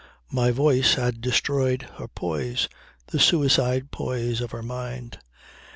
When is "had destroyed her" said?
0.95-2.07